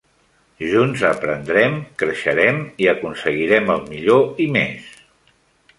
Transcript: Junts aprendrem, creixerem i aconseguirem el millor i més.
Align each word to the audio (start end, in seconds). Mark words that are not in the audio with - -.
Junts 0.69 1.03
aprendrem, 1.09 1.77
creixerem 2.03 2.65
i 2.85 2.91
aconseguirem 2.97 3.73
el 3.77 3.87
millor 3.93 4.45
i 4.47 4.51
més. 4.59 4.91